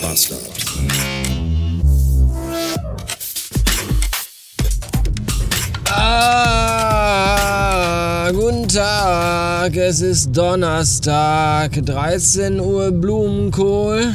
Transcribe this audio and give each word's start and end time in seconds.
Bastard. 0.00 0.40
Ah, 5.92 7.50
guten 8.32 8.66
Tag, 8.68 9.76
es 9.76 10.00
ist 10.00 10.34
Donnerstag, 10.34 11.84
13 11.84 12.60
Uhr 12.60 12.90
Blumenkohl 12.92 14.14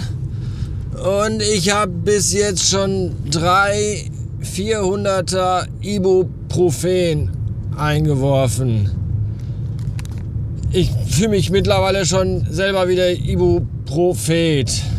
und 1.03 1.41
ich 1.41 1.71
habe 1.71 1.91
bis 1.91 2.33
jetzt 2.33 2.69
schon 2.69 3.15
drei 3.29 4.09
400er 4.41 5.67
Ibuprofen 5.81 7.31
eingeworfen. 7.77 8.89
Ich 10.71 10.91
fühle 11.07 11.29
mich 11.29 11.51
mittlerweile 11.51 12.05
schon 12.05 12.47
selber 12.49 12.87
wieder 12.87 13.11
Ibuprophet. 13.11 14.94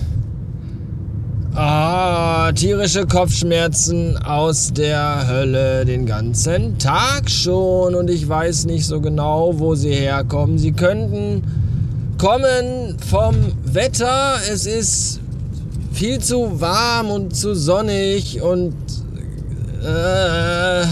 Ah, 1.58 2.52
tierische 2.52 3.06
Kopfschmerzen 3.06 4.18
aus 4.18 4.74
der 4.74 5.26
Hölle 5.26 5.86
den 5.86 6.04
ganzen 6.04 6.78
Tag 6.78 7.30
schon 7.30 7.94
und 7.94 8.10
ich 8.10 8.28
weiß 8.28 8.66
nicht 8.66 8.84
so 8.84 9.00
genau, 9.00 9.58
wo 9.58 9.74
sie 9.74 9.94
herkommen. 9.94 10.58
Sie 10.58 10.72
könnten 10.72 11.42
kommen 12.18 12.98
vom 13.08 13.36
Wetter. 13.64 14.34
Es 14.52 14.66
ist 14.66 15.20
viel 15.92 16.18
zu 16.18 16.60
warm 16.60 17.10
und 17.10 17.34
zu 17.34 17.54
sonnig 17.54 18.42
und 18.42 18.74
äh, 19.82 20.84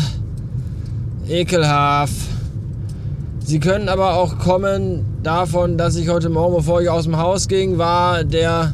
ekelhaft. 1.28 2.16
Sie 3.44 3.60
können 3.60 3.91
aber 3.91 4.14
auch 4.14 4.38
kommen 4.38 5.05
davon, 5.22 5.77
dass 5.77 5.96
ich 5.96 6.08
heute 6.08 6.30
Morgen, 6.30 6.56
bevor 6.56 6.81
ich 6.81 6.88
aus 6.88 7.05
dem 7.05 7.19
Haus 7.19 7.48
ging, 7.48 7.77
war 7.77 8.25
der 8.25 8.72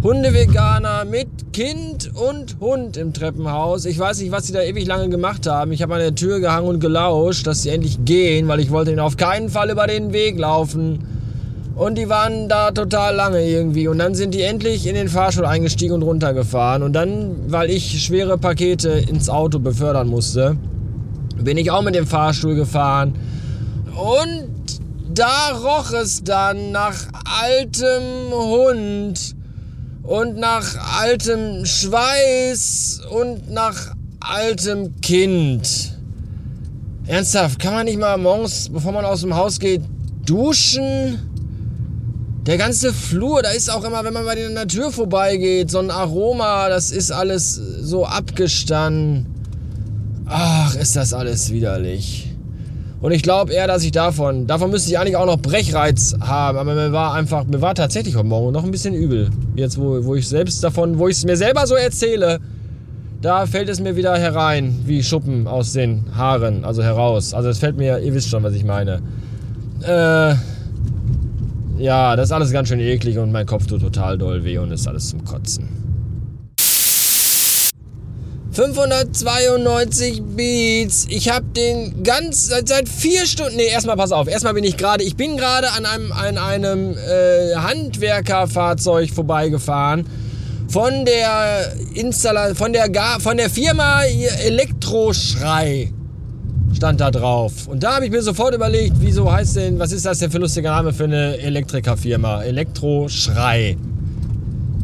Hundeveganer 0.00 1.04
mit 1.04 1.52
Kind 1.52 2.12
und 2.14 2.60
Hund 2.60 2.96
im 2.96 3.12
Treppenhaus. 3.12 3.84
Ich 3.84 3.98
weiß 3.98 4.20
nicht, 4.20 4.30
was 4.30 4.46
sie 4.46 4.52
da 4.52 4.62
ewig 4.62 4.86
lange 4.86 5.08
gemacht 5.08 5.48
haben. 5.48 5.72
Ich 5.72 5.82
habe 5.82 5.94
an 5.94 6.00
der 6.00 6.14
Tür 6.14 6.38
gehangen 6.38 6.68
und 6.68 6.78
gelauscht, 6.78 7.48
dass 7.48 7.62
sie 7.62 7.70
endlich 7.70 8.04
gehen, 8.04 8.46
weil 8.46 8.60
ich 8.60 8.70
wollte 8.70 8.92
ihnen 8.92 9.00
auf 9.00 9.16
keinen 9.16 9.48
Fall 9.48 9.70
über 9.70 9.88
den 9.88 10.12
Weg 10.12 10.38
laufen. 10.38 11.04
Und 11.74 11.98
die 11.98 12.08
waren 12.08 12.48
da 12.48 12.70
total 12.70 13.16
lange 13.16 13.44
irgendwie. 13.44 13.88
Und 13.88 13.98
dann 13.98 14.14
sind 14.14 14.34
die 14.34 14.42
endlich 14.42 14.86
in 14.86 14.94
den 14.94 15.08
Fahrstuhl 15.08 15.46
eingestiegen 15.46 15.94
und 15.94 16.04
runtergefahren. 16.04 16.84
Und 16.84 16.92
dann, 16.92 17.50
weil 17.50 17.68
ich 17.68 18.00
schwere 18.00 18.38
Pakete 18.38 18.90
ins 18.90 19.28
Auto 19.28 19.58
befördern 19.58 20.06
musste, 20.06 20.56
bin 21.42 21.56
ich 21.56 21.72
auch 21.72 21.82
mit 21.82 21.96
dem 21.96 22.06
Fahrstuhl 22.06 22.54
gefahren. 22.54 23.14
Und 23.96 24.80
da 25.12 25.50
roch 25.56 25.92
es 25.92 26.22
dann 26.22 26.70
nach 26.70 26.94
altem 27.42 28.32
Hund 28.32 29.37
und 30.08 30.38
nach 30.38 30.64
altem 31.02 31.66
Schweiß 31.66 33.02
und 33.10 33.50
nach 33.50 33.94
altem 34.20 34.98
Kind. 35.02 35.98
Ernsthaft, 37.06 37.58
kann 37.58 37.74
man 37.74 37.84
nicht 37.84 37.98
mal 37.98 38.16
morgens, 38.16 38.70
bevor 38.70 38.92
man 38.92 39.04
aus 39.04 39.20
dem 39.20 39.36
Haus 39.36 39.58
geht, 39.58 39.82
duschen? 40.24 41.18
Der 42.46 42.56
ganze 42.56 42.94
Flur, 42.94 43.42
da 43.42 43.50
ist 43.50 43.70
auch 43.70 43.84
immer, 43.84 44.02
wenn 44.02 44.14
man 44.14 44.24
bei 44.24 44.34
der 44.34 44.66
Tür 44.66 44.90
vorbeigeht, 44.90 45.70
so 45.70 45.78
ein 45.78 45.90
Aroma, 45.90 46.70
das 46.70 46.90
ist 46.90 47.10
alles 47.10 47.54
so 47.54 48.06
abgestanden. 48.06 49.26
Ach, 50.24 50.74
ist 50.74 50.96
das 50.96 51.12
alles 51.12 51.50
widerlich. 51.50 52.27
Und 53.00 53.12
ich 53.12 53.22
glaube 53.22 53.52
eher, 53.52 53.68
dass 53.68 53.84
ich 53.84 53.92
davon, 53.92 54.46
davon 54.46 54.70
müsste 54.70 54.90
ich 54.90 54.98
eigentlich 54.98 55.16
auch 55.16 55.26
noch 55.26 55.38
Brechreiz 55.38 56.16
haben. 56.20 56.58
Aber 56.58 56.74
mir 56.74 56.92
war 56.92 57.14
einfach, 57.14 57.44
mir 57.44 57.60
war 57.60 57.74
tatsächlich 57.74 58.16
heute 58.16 58.26
Morgen 58.26 58.52
noch 58.52 58.64
ein 58.64 58.72
bisschen 58.72 58.94
übel. 58.94 59.30
Jetzt, 59.54 59.78
wo, 59.78 60.04
wo 60.04 60.16
ich 60.16 60.28
selbst 60.28 60.64
davon, 60.64 60.98
wo 60.98 61.06
ich 61.06 61.16
es 61.16 61.24
mir 61.24 61.36
selber 61.36 61.66
so 61.66 61.76
erzähle, 61.76 62.40
da 63.20 63.46
fällt 63.46 63.68
es 63.68 63.80
mir 63.80 63.94
wieder 63.94 64.16
herein, 64.16 64.80
wie 64.84 65.02
Schuppen 65.02 65.46
aus 65.46 65.72
den 65.72 66.04
Haaren, 66.16 66.64
also 66.64 66.82
heraus. 66.82 67.34
Also 67.34 67.48
es 67.48 67.58
fällt 67.58 67.76
mir, 67.76 68.00
ihr 68.00 68.14
wisst 68.14 68.30
schon, 68.30 68.42
was 68.42 68.54
ich 68.54 68.64
meine. 68.64 69.00
Äh, 69.82 70.34
ja, 71.78 72.16
das 72.16 72.26
ist 72.26 72.32
alles 72.32 72.50
ganz 72.50 72.68
schön 72.68 72.80
eklig 72.80 73.18
und 73.18 73.30
mein 73.30 73.46
Kopf 73.46 73.66
tut 73.66 73.80
total 73.80 74.18
doll 74.18 74.42
weh 74.42 74.58
und 74.58 74.72
ist 74.72 74.88
alles 74.88 75.10
zum 75.10 75.24
Kotzen. 75.24 75.87
592 78.58 80.20
Beats. 80.34 81.06
Ich 81.10 81.28
habe 81.28 81.46
den 81.56 82.02
ganz 82.02 82.48
seit, 82.48 82.66
seit 82.66 82.88
vier 82.88 83.24
Stunden. 83.24 83.54
Nee, 83.54 83.68
erstmal 83.68 83.94
pass 83.94 84.10
auf. 84.10 84.26
Erstmal 84.26 84.54
bin 84.54 84.64
ich 84.64 84.76
gerade. 84.76 85.04
Ich 85.04 85.14
bin 85.14 85.36
gerade 85.36 85.70
an 85.70 85.86
einem 85.86 86.10
an 86.10 86.38
einem 86.38 86.96
äh, 86.98 87.54
Handwerkerfahrzeug 87.54 89.10
vorbeigefahren 89.10 90.06
von 90.66 91.04
der 91.04 91.72
Installa 91.94 92.56
von 92.56 92.72
der 92.72 92.90
von 93.20 93.36
der 93.36 93.48
Firma 93.48 94.02
Elektroschrei 94.02 95.92
stand 96.74 97.00
da 97.00 97.12
drauf. 97.12 97.68
Und 97.68 97.84
da 97.84 97.94
habe 97.94 98.06
ich 98.06 98.10
mir 98.10 98.22
sofort 98.22 98.56
überlegt, 98.56 98.96
wieso 98.98 99.30
heißt 99.32 99.54
denn, 99.54 99.78
was 99.78 99.92
ist 99.92 100.04
das 100.04 100.18
denn 100.18 100.32
für 100.32 100.38
lustiger 100.38 100.70
Name 100.70 100.92
für 100.92 101.04
eine 101.04 101.38
Elektrikerfirma? 101.38 102.42
Elektroschrei 102.42 103.76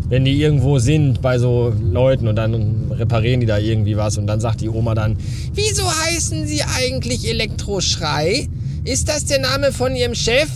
wenn 0.09 0.25
die 0.25 0.41
irgendwo 0.41 0.79
sind 0.79 1.23
bei 1.23 1.39
so 1.39 1.73
Leuten 1.81 2.29
und 2.29 2.37
dann 2.37 2.93
reparieren 2.93 3.41
die 3.41 3.47
da 3.47 3.59
irgendwie 3.59 3.97
was 3.97 4.19
und 4.19 4.27
dann 4.27 4.41
sagt 4.41 4.61
die 4.61 4.69
Oma 4.69 4.95
dann, 4.95 5.17
wieso 5.53 5.85
heißen 5.91 6.47
sie 6.47 6.63
eigentlich 6.63 7.29
Elektroschrei? 7.29 8.49
Ist 8.85 9.09
das 9.09 9.25
der 9.25 9.39
Name 9.41 9.73
von 9.73 9.97
ihrem 9.97 10.15
Chef? 10.15 10.49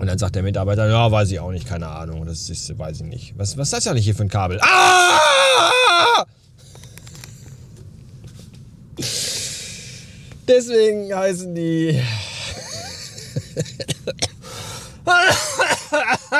Und 0.00 0.06
dann 0.06 0.18
sagt 0.18 0.34
der 0.34 0.42
Mitarbeiter, 0.42 0.88
ja, 0.88 1.10
weiß 1.10 1.30
ich 1.30 1.40
auch 1.40 1.52
nicht, 1.52 1.66
keine 1.68 1.88
Ahnung, 1.88 2.24
das 2.26 2.48
ist, 2.48 2.76
weiß 2.78 3.02
ich 3.02 3.06
nicht. 3.06 3.34
Was, 3.36 3.56
was 3.56 3.68
ist 3.68 3.72
das 3.74 3.84
ja 3.84 3.94
nicht 3.94 4.04
hier 4.04 4.14
für 4.14 4.22
ein 4.22 4.28
Kabel? 4.28 4.58
Ah! 4.62 6.24
Deswegen 10.48 11.14
heißen 11.14 11.54
die 11.54 12.00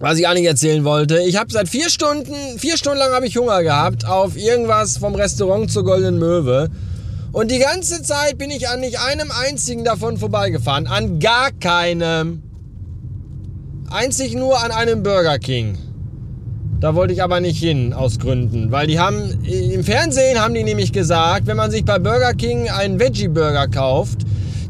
Was 0.00 0.18
ich 0.18 0.28
eigentlich 0.28 0.46
erzählen 0.46 0.84
wollte, 0.84 1.20
ich 1.20 1.36
habe 1.36 1.50
seit 1.52 1.68
vier 1.68 1.88
Stunden, 1.88 2.34
vier 2.58 2.76
Stunden 2.76 2.98
lang 2.98 3.12
habe 3.12 3.26
ich 3.26 3.36
Hunger 3.36 3.62
gehabt 3.62 4.06
auf 4.06 4.36
irgendwas 4.36 4.98
vom 4.98 5.14
Restaurant 5.14 5.70
zur 5.70 5.84
Goldenen 5.84 6.18
Möwe. 6.18 6.68
Und 7.32 7.50
die 7.50 7.58
ganze 7.58 8.02
Zeit 8.02 8.38
bin 8.38 8.50
ich 8.50 8.68
an 8.68 8.80
nicht 8.80 8.98
einem 9.00 9.30
einzigen 9.30 9.84
davon 9.84 10.18
vorbeigefahren. 10.18 10.86
An 10.86 11.20
gar 11.20 11.50
keinem. 11.52 12.42
Einzig 13.90 14.34
nur 14.34 14.62
an 14.62 14.70
einem 14.70 15.02
Burger 15.02 15.38
King. 15.38 15.78
Da 16.80 16.94
wollte 16.94 17.14
ich 17.14 17.22
aber 17.22 17.40
nicht 17.40 17.58
hin, 17.58 17.92
aus 17.92 18.18
Gründen. 18.18 18.70
Weil 18.70 18.86
die 18.86 18.98
haben, 18.98 19.42
im 19.44 19.84
Fernsehen 19.84 20.38
haben 20.38 20.54
die 20.54 20.64
nämlich 20.64 20.92
gesagt, 20.92 21.46
wenn 21.46 21.56
man 21.56 21.70
sich 21.70 21.84
bei 21.84 21.98
Burger 21.98 22.34
King 22.34 22.68
einen 22.68 23.00
Veggie-Burger 23.00 23.68
kauft, 23.68 24.18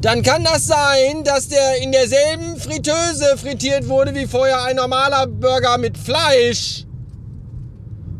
dann 0.04 0.22
kann 0.22 0.44
das 0.44 0.66
sein, 0.66 1.24
dass 1.24 1.48
der 1.48 1.82
in 1.82 1.90
derselben 1.90 2.58
Fritteuse 2.58 3.38
frittiert 3.38 3.88
wurde 3.88 4.14
wie 4.14 4.26
vorher 4.26 4.62
ein 4.64 4.76
normaler 4.76 5.26
Burger 5.26 5.78
mit 5.78 5.96
Fleisch. 5.96 6.84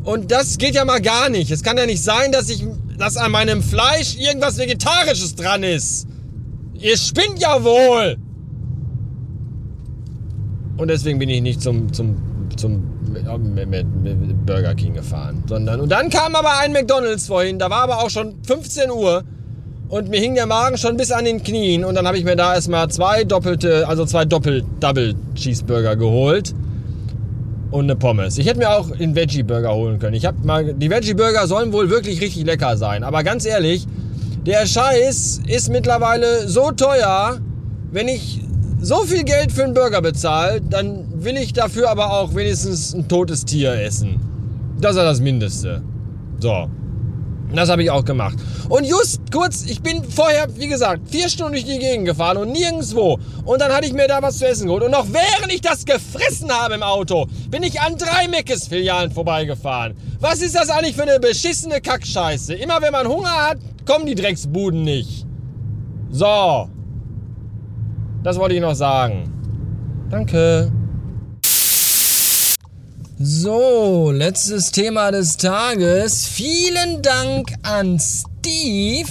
Und 0.03 0.31
das 0.31 0.57
geht 0.57 0.73
ja 0.73 0.83
mal 0.83 0.99
gar 0.99 1.29
nicht. 1.29 1.51
Es 1.51 1.61
kann 1.61 1.77
ja 1.77 1.85
nicht 1.85 2.01
sein, 2.03 2.31
dass 2.31 2.49
ich, 2.49 2.65
dass 2.97 3.17
an 3.17 3.31
meinem 3.31 3.61
Fleisch 3.61 4.17
irgendwas 4.17 4.57
Vegetarisches 4.57 5.35
dran 5.35 5.61
ist. 5.61 6.07
Ihr 6.73 6.97
spinnt 6.97 7.37
ja 7.37 7.63
wohl. 7.63 8.17
Und 10.77 10.87
deswegen 10.87 11.19
bin 11.19 11.29
ich 11.29 11.41
nicht 11.41 11.61
zum, 11.61 11.93
zum, 11.93 12.17
zum 12.57 12.83
Burger 14.47 14.73
King 14.73 14.95
gefahren, 14.95 15.43
sondern, 15.47 15.81
und 15.81 15.89
dann 15.89 16.09
kam 16.09 16.35
aber 16.35 16.57
ein 16.57 16.73
McDonalds 16.73 17.27
vorhin, 17.27 17.59
da 17.59 17.69
war 17.69 17.83
aber 17.83 18.03
auch 18.03 18.09
schon 18.09 18.43
15 18.43 18.89
Uhr 18.89 19.23
und 19.89 20.09
mir 20.09 20.19
hing 20.19 20.35
der 20.35 20.45
Magen 20.45 20.77
schon 20.77 20.97
bis 20.97 21.11
an 21.11 21.25
den 21.25 21.43
Knien 21.43 21.85
und 21.85 21.95
dann 21.95 22.07
habe 22.07 22.17
ich 22.17 22.23
mir 22.23 22.35
da 22.35 22.55
erstmal 22.55 22.89
zwei 22.89 23.23
doppelte, 23.23 23.87
also 23.87 24.05
zwei 24.05 24.25
Doppel-Double-Cheeseburger 24.25 25.95
geholt 25.95 26.53
und 27.71 27.85
eine 27.85 27.95
Pommes. 27.95 28.37
Ich 28.37 28.47
hätte 28.47 28.59
mir 28.59 28.69
auch 28.71 28.91
einen 28.91 29.15
Veggie-Burger 29.15 29.73
holen 29.73 29.99
können. 29.99 30.15
Ich 30.15 30.25
habe 30.25 30.37
mal, 30.43 30.73
die 30.73 30.89
Veggie-Burger 30.89 31.47
sollen 31.47 31.71
wohl 31.73 31.89
wirklich 31.89 32.21
richtig 32.21 32.45
lecker 32.45 32.77
sein, 32.77 33.03
aber 33.03 33.23
ganz 33.23 33.45
ehrlich, 33.45 33.87
der 34.45 34.65
Scheiß 34.65 35.41
ist 35.47 35.69
mittlerweile 35.69 36.47
so 36.47 36.71
teuer, 36.71 37.39
wenn 37.91 38.07
ich 38.07 38.41
so 38.81 38.97
viel 39.03 39.23
Geld 39.23 39.51
für 39.51 39.63
einen 39.63 39.73
Burger 39.73 40.01
bezahle, 40.01 40.61
dann 40.61 41.05
will 41.23 41.37
ich 41.37 41.53
dafür 41.53 41.89
aber 41.89 42.11
auch 42.11 42.35
wenigstens 42.35 42.93
ein 42.93 43.07
totes 43.07 43.45
Tier 43.45 43.73
essen. 43.73 44.19
Das 44.79 44.91
ist 44.91 44.97
ja 44.97 45.03
das 45.03 45.21
Mindeste. 45.21 45.81
So. 46.39 46.69
Das 47.55 47.69
habe 47.69 47.83
ich 47.83 47.91
auch 47.91 48.05
gemacht. 48.05 48.37
Und 48.69 48.85
just 48.85 49.31
kurz, 49.31 49.65
ich 49.65 49.81
bin 49.81 50.03
vorher, 50.03 50.47
wie 50.57 50.67
gesagt, 50.67 51.09
vier 51.09 51.29
Stunden 51.29 51.53
durch 51.53 51.65
die 51.65 51.79
Gegend 51.79 52.05
gefahren 52.05 52.37
und 52.37 52.51
nirgendwo. 52.51 53.19
Und 53.45 53.61
dann 53.61 53.71
hatte 53.71 53.87
ich 53.87 53.93
mir 53.93 54.07
da 54.07 54.21
was 54.21 54.37
zu 54.37 54.47
essen 54.47 54.67
geholt. 54.67 54.83
Und 54.83 54.91
noch 54.91 55.07
während 55.11 55.53
ich 55.53 55.61
das 55.61 55.85
gefressen 55.85 56.51
habe 56.51 56.75
im 56.75 56.83
Auto, 56.83 57.27
bin 57.49 57.63
ich 57.63 57.79
an 57.81 57.97
drei 57.97 58.27
Meckes-Filialen 58.27 59.11
vorbeigefahren. 59.11 59.95
Was 60.19 60.41
ist 60.41 60.55
das 60.55 60.69
eigentlich 60.69 60.95
für 60.95 61.03
eine 61.03 61.19
beschissene 61.19 61.81
Kackscheiße? 61.81 62.55
Immer 62.55 62.81
wenn 62.81 62.91
man 62.91 63.07
Hunger 63.07 63.49
hat, 63.49 63.57
kommen 63.85 64.05
die 64.05 64.15
Drecksbuden 64.15 64.83
nicht. 64.83 65.25
So. 66.09 66.69
Das 68.23 68.37
wollte 68.37 68.55
ich 68.55 68.61
noch 68.61 68.75
sagen. 68.75 69.31
Danke. 70.09 70.71
So, 73.17 74.11
letztes 74.11 74.71
Thema 74.71 75.09
des 75.09 75.37
Tages. 75.37 76.27
Vielen 76.27 77.01
Dank 77.01 77.53
an 77.63 77.97
Steve, 77.97 79.07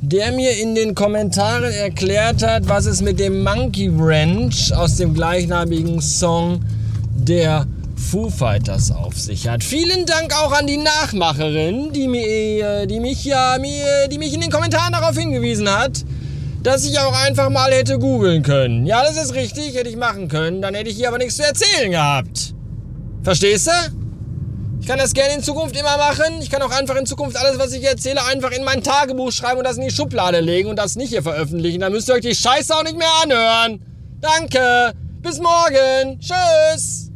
der 0.00 0.32
mir 0.32 0.56
in 0.56 0.74
den 0.74 0.94
Kommentaren 0.94 1.70
erklärt 1.70 2.42
hat, 2.42 2.66
was 2.66 2.86
es 2.86 3.02
mit 3.02 3.20
dem 3.20 3.42
Monkey 3.42 3.90
Ranch 3.94 4.72
aus 4.72 4.96
dem 4.96 5.12
gleichnamigen 5.12 6.00
Song 6.00 6.64
der 7.14 7.66
Foo 7.94 8.30
Fighters 8.30 8.90
auf 8.90 9.20
sich 9.20 9.46
hat. 9.46 9.62
Vielen 9.62 10.06
Dank 10.06 10.32
auch 10.42 10.52
an 10.52 10.66
die 10.66 10.78
Nachmacherin, 10.78 11.92
die, 11.92 12.08
mir, 12.08 12.86
die 12.86 13.00
mich 13.00 13.22
ja 13.22 13.58
mir, 13.60 14.08
die 14.10 14.16
mich 14.16 14.32
in 14.32 14.40
den 14.40 14.50
Kommentaren 14.50 14.94
darauf 14.94 15.14
hingewiesen 15.14 15.70
hat, 15.70 16.06
dass 16.62 16.86
ich 16.86 16.98
auch 16.98 17.22
einfach 17.22 17.50
mal 17.50 17.70
hätte 17.70 17.98
googeln 17.98 18.42
können. 18.42 18.86
Ja, 18.86 19.02
das 19.02 19.22
ist 19.22 19.34
richtig, 19.34 19.74
hätte 19.74 19.90
ich 19.90 19.96
machen 19.96 20.28
können, 20.28 20.62
dann 20.62 20.74
hätte 20.74 20.88
ich 20.88 20.96
hier 20.96 21.08
aber 21.08 21.18
nichts 21.18 21.36
zu 21.36 21.42
erzählen 21.42 21.90
gehabt. 21.90 22.54
Verstehst 23.28 23.66
du? 23.66 23.72
Ich 24.80 24.86
kann 24.86 24.98
das 24.98 25.12
gerne 25.12 25.34
in 25.34 25.42
Zukunft 25.42 25.78
immer 25.78 25.98
machen. 25.98 26.40
Ich 26.40 26.48
kann 26.48 26.62
auch 26.62 26.70
einfach 26.70 26.96
in 26.96 27.04
Zukunft 27.04 27.36
alles, 27.36 27.58
was 27.58 27.74
ich 27.74 27.84
erzähle, 27.84 28.24
einfach 28.24 28.52
in 28.52 28.64
mein 28.64 28.82
Tagebuch 28.82 29.32
schreiben 29.32 29.58
und 29.58 29.64
das 29.64 29.76
in 29.76 29.82
die 29.82 29.90
Schublade 29.90 30.40
legen 30.40 30.70
und 30.70 30.76
das 30.76 30.96
nicht 30.96 31.10
hier 31.10 31.22
veröffentlichen. 31.22 31.80
Dann 31.80 31.92
müsst 31.92 32.08
ihr 32.08 32.14
euch 32.14 32.22
die 32.22 32.34
Scheiße 32.34 32.74
auch 32.74 32.84
nicht 32.84 32.96
mehr 32.96 33.12
anhören. 33.22 33.82
Danke. 34.22 34.94
Bis 35.20 35.40
morgen. 35.40 36.18
Tschüss. 36.20 37.07